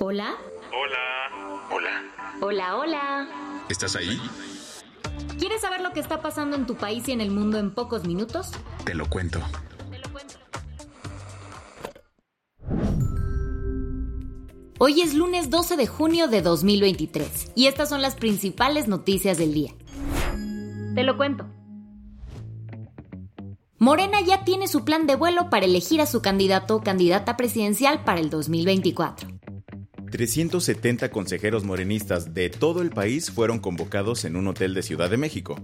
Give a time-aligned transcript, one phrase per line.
[0.00, 0.36] Hola.
[0.72, 1.66] Hola.
[1.72, 2.02] Hola.
[2.40, 3.28] Hola, hola.
[3.68, 4.20] ¿Estás ahí?
[5.40, 8.06] ¿Quieres saber lo que está pasando en tu país y en el mundo en pocos
[8.06, 8.52] minutos?
[8.84, 9.40] Te lo cuento.
[14.78, 19.52] Hoy es lunes 12 de junio de 2023 y estas son las principales noticias del
[19.52, 19.74] día.
[20.94, 21.44] Te lo cuento.
[23.78, 28.04] Morena ya tiene su plan de vuelo para elegir a su candidato o candidata presidencial
[28.04, 29.37] para el 2024.
[30.10, 35.16] 370 consejeros morenistas de todo el país fueron convocados en un hotel de Ciudad de
[35.16, 35.56] México.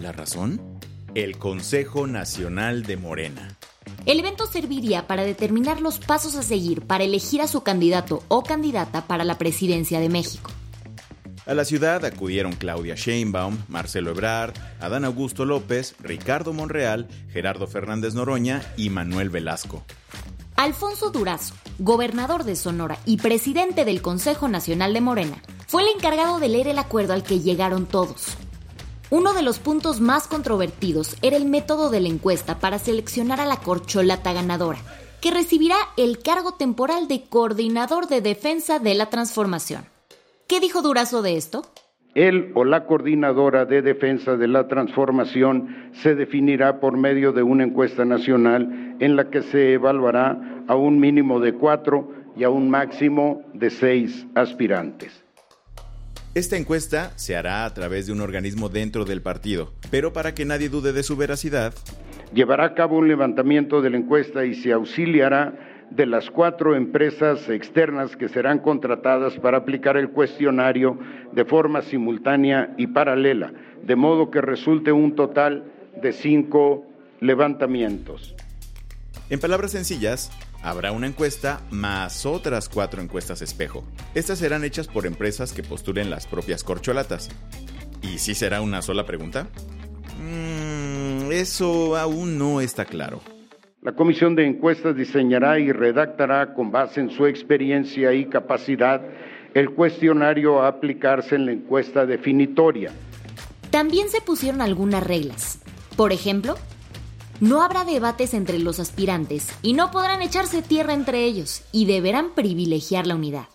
[0.00, 0.60] ¿La razón?
[1.14, 3.58] El Consejo Nacional de Morena.
[4.06, 8.42] El evento serviría para determinar los pasos a seguir para elegir a su candidato o
[8.42, 10.50] candidata para la presidencia de México.
[11.46, 18.14] A la ciudad acudieron Claudia Sheinbaum, Marcelo Ebrard, Adán Augusto López, Ricardo Monreal, Gerardo Fernández
[18.14, 19.84] Noroña y Manuel Velasco.
[20.60, 26.38] Alfonso Durazo, gobernador de Sonora y presidente del Consejo Nacional de Morena, fue el encargado
[26.38, 28.26] de leer el acuerdo al que llegaron todos.
[29.08, 33.46] Uno de los puntos más controvertidos era el método de la encuesta para seleccionar a
[33.46, 34.80] la corcholata ganadora,
[35.22, 39.86] que recibirá el cargo temporal de coordinador de defensa de la transformación.
[40.46, 41.62] ¿Qué dijo Durazo de esto?
[42.14, 47.64] Él o la coordinadora de defensa de la transformación se definirá por medio de una
[47.64, 52.68] encuesta nacional en la que se evaluará a un mínimo de cuatro y a un
[52.68, 55.22] máximo de seis aspirantes.
[56.34, 60.44] Esta encuesta se hará a través de un organismo dentro del partido, pero para que
[60.44, 61.74] nadie dude de su veracidad,
[62.32, 67.48] llevará a cabo un levantamiento de la encuesta y se auxiliará de las cuatro empresas
[67.48, 70.98] externas que serán contratadas para aplicar el cuestionario
[71.32, 73.52] de forma simultánea y paralela,
[73.82, 75.64] de modo que resulte un total
[76.00, 76.86] de cinco
[77.20, 78.34] levantamientos.
[79.28, 80.30] En palabras sencillas,
[80.62, 83.82] Habrá una encuesta más otras cuatro encuestas espejo.
[84.14, 87.30] Estas serán hechas por empresas que postulen las propias corcholatas.
[88.02, 89.48] ¿Y si será una sola pregunta?
[90.22, 93.22] Mm, eso aún no está claro.
[93.82, 99.00] La comisión de encuestas diseñará y redactará con base en su experiencia y capacidad
[99.54, 102.92] el cuestionario a aplicarse en la encuesta definitoria.
[103.70, 105.60] También se pusieron algunas reglas.
[105.96, 106.56] Por ejemplo,
[107.40, 112.34] no habrá debates entre los aspirantes y no podrán echarse tierra entre ellos y deberán
[112.34, 113.46] privilegiar la unidad.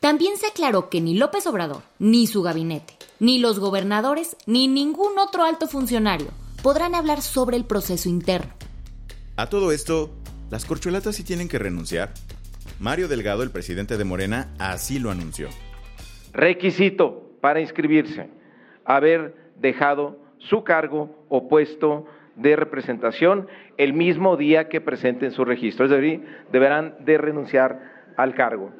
[0.00, 5.16] También se aclaró que ni López Obrador, ni su gabinete, ni los gobernadores, ni ningún
[5.20, 6.26] otro alto funcionario
[6.60, 8.52] podrán hablar sobre el proceso interno.
[9.36, 10.10] A todo esto,
[10.50, 12.10] ¿las corcholatas sí tienen que renunciar?
[12.78, 15.48] Mario Delgado, el presidente de Morena, así lo anunció.
[16.32, 18.28] Requisito para inscribirse,
[18.84, 25.84] haber dejado su cargo o puesto de representación el mismo día que presenten su registro.
[25.84, 28.70] Es decir, deberán de renunciar al cargo.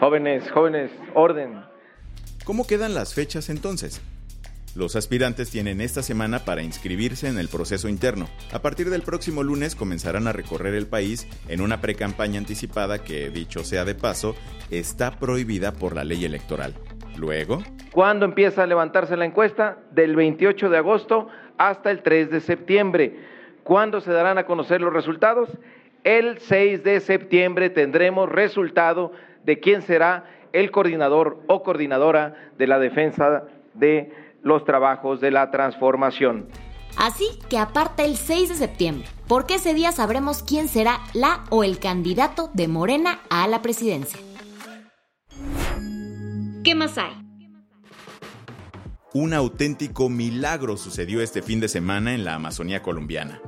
[0.00, 1.64] Jóvenes, jóvenes, orden.
[2.44, 4.00] ¿Cómo quedan las fechas entonces?
[4.76, 8.28] Los aspirantes tienen esta semana para inscribirse en el proceso interno.
[8.52, 13.30] A partir del próximo lunes comenzarán a recorrer el país en una precampaña anticipada que,
[13.30, 14.36] dicho sea de paso,
[14.70, 16.74] está prohibida por la ley electoral.
[17.16, 19.78] Luego, ¿Cuándo empieza a levantarse la encuesta?
[19.92, 23.16] Del 28 de agosto hasta el 3 de septiembre.
[23.62, 25.48] ¿Cuándo se darán a conocer los resultados?
[26.04, 32.78] El 6 de septiembre tendremos resultado de quién será el coordinador o coordinadora de la
[32.78, 36.46] defensa de los trabajos de la transformación.
[36.96, 41.64] Así que aparta el 6 de septiembre, porque ese día sabremos quién será la o
[41.64, 44.20] el candidato de Morena a la presidencia.
[46.62, 47.12] ¿Qué más hay?
[49.12, 53.40] Un auténtico milagro sucedió este fin de semana en la Amazonía colombiana.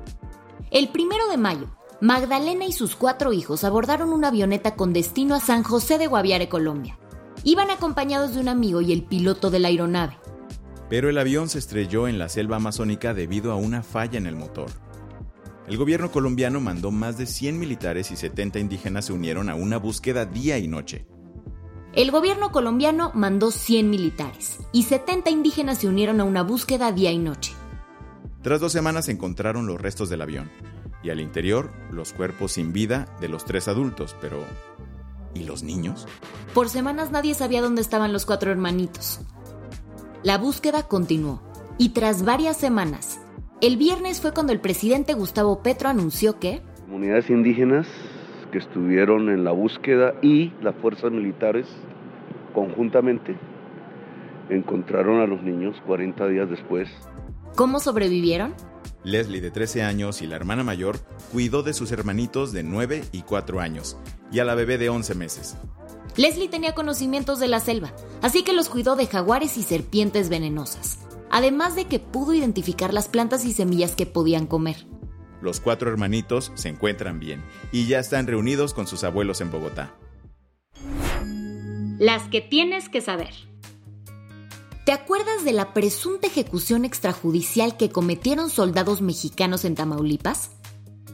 [0.73, 1.69] El primero de mayo,
[2.00, 6.49] Magdalena y sus cuatro hijos abordaron una avioneta con destino a San José de Guaviare,
[6.49, 6.99] Colombia.
[7.44, 10.17] Iban acompañados de un amigo y el piloto de la aeronave.
[10.88, 14.37] Pero el avión se estrelló en la selva amazónica debido a una falla en el
[14.37, 14.70] motor.
[15.67, 19.76] El gobierno colombiano mandó más de 100 militares y 70 indígenas se unieron a una
[19.76, 21.06] búsqueda día y noche.
[21.93, 27.12] El gobierno colombiano mandó 100 militares y 70 indígenas se unieron a una búsqueda día
[27.12, 27.52] y noche.
[28.43, 30.50] Tras dos semanas encontraron los restos del avión
[31.02, 34.38] y al interior los cuerpos sin vida de los tres adultos, pero
[35.35, 36.06] ¿y los niños?
[36.55, 39.20] Por semanas nadie sabía dónde estaban los cuatro hermanitos.
[40.25, 41.41] La búsqueda continuó
[41.79, 43.20] y tras varias semanas,
[43.61, 47.87] el viernes fue cuando el presidente Gustavo Petro anunció que comunidades indígenas
[48.50, 51.69] que estuvieron en la búsqueda y las fuerzas militares
[52.53, 53.37] conjuntamente
[54.50, 56.88] encontraron a los niños 40 días después.
[57.55, 58.55] ¿Cómo sobrevivieron?
[59.05, 60.99] Leslie, de 13 años, y la hermana mayor
[61.32, 63.97] cuidó de sus hermanitos de 9 y 4 años,
[64.32, 65.56] y a la bebé de 11 meses.
[66.19, 67.93] Leslie tenía conocimientos de la selva,
[68.23, 70.99] así que los cuidó de jaguares y serpientes venenosas,
[71.31, 74.85] además de que pudo identificar las plantas y semillas que podían comer.
[75.41, 79.94] Los cuatro hermanitos se encuentran bien y ya están reunidos con sus abuelos en Bogotá.
[82.00, 83.35] Las que tienes que saber.
[84.85, 90.50] ¿Te acuerdas de la presunta ejecución extrajudicial que cometieron soldados mexicanos en Tamaulipas?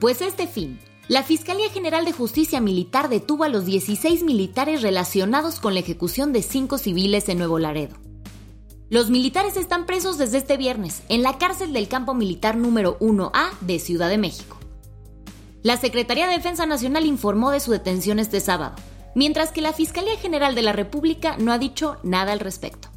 [0.01, 0.79] Pues este fin,
[1.09, 6.33] la Fiscalía General de Justicia Militar detuvo a los 16 militares relacionados con la ejecución
[6.33, 7.97] de cinco civiles en Nuevo Laredo.
[8.89, 13.51] Los militares están presos desde este viernes en la cárcel del campo militar número 1A
[13.61, 14.57] de Ciudad de México.
[15.63, 18.75] La Secretaría de Defensa Nacional informó de su detención este sábado,
[19.15, 22.94] mientras que la Fiscalía General de la República no ha dicho nada al respecto.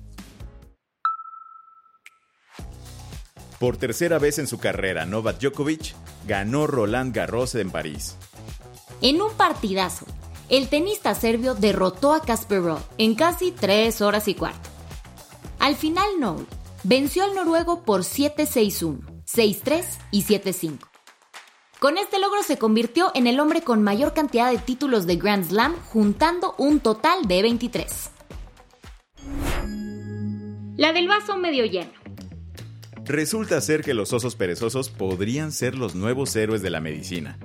[3.60, 5.96] Por tercera vez en su carrera, Novak Djokovic
[6.28, 8.16] ganó Roland Garros en París.
[9.02, 10.06] En un partidazo,
[10.50, 14.70] el tenista serbio derrotó a Casper Ruud en casi tres horas y cuarto.
[15.60, 16.46] Al final, Noel
[16.84, 20.80] venció al noruego por 7-6-1, 6-3 y 7-5.
[21.80, 25.48] Con este logro se convirtió en el hombre con mayor cantidad de títulos de Grand
[25.48, 28.12] Slam, juntando un total de 23.
[30.76, 32.07] La del vaso medio lleno.
[33.08, 37.40] Resulta ser que los osos perezosos podrían ser los nuevos héroes de la medicina.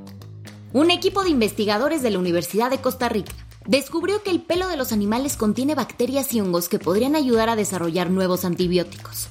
[0.73, 3.33] Un equipo de investigadores de la Universidad de Costa Rica
[3.65, 7.55] descubrió que el pelo de los animales contiene bacterias y hongos que podrían ayudar a
[7.55, 9.29] desarrollar nuevos antibióticos.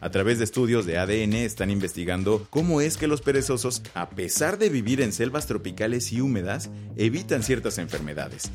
[0.00, 4.58] A través de estudios de ADN están investigando cómo es que los perezosos, a pesar
[4.58, 8.50] de vivir en selvas tropicales y húmedas, evitan ciertas enfermedades.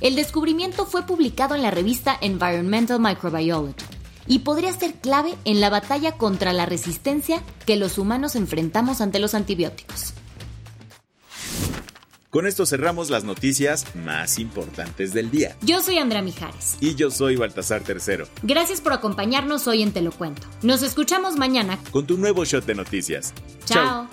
[0.00, 3.91] El descubrimiento fue publicado en la revista Environmental Microbiology
[4.32, 9.18] y podría ser clave en la batalla contra la resistencia que los humanos enfrentamos ante
[9.18, 10.14] los antibióticos.
[12.30, 15.54] Con esto cerramos las noticias más importantes del día.
[15.60, 16.78] Yo soy Andrea Mijares.
[16.80, 18.26] Y yo soy Baltasar Tercero.
[18.42, 20.40] Gracias por acompañarnos hoy en Te lo cuento.
[20.62, 23.34] Nos escuchamos mañana con tu nuevo shot de noticias.
[23.66, 24.08] Chao.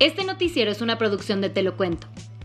[0.00, 2.08] Este noticiero es una producción de Te lo cuento.